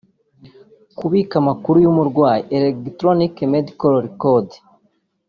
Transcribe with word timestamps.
Kubika 0.97 1.33
amakuru 1.41 1.77
y’umurwayi 1.85 2.43
(Electronic 2.57 3.33
Medical 3.53 3.93
Record) 4.07 4.47